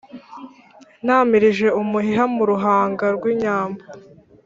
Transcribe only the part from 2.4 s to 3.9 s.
ruhanga rw’inyambo.